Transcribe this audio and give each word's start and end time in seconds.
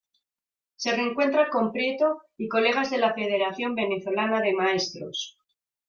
Se 0.77 0.95
reencuentra 0.95 1.49
con 1.51 1.71
Prieto 1.71 2.23
y 2.35 2.47
colegas 2.47 2.89
de 2.89 2.97
la 2.97 3.13
Federación 3.13 3.75
Venezolana 3.75 4.41
de 4.41 4.53
Maestros. 4.55 5.37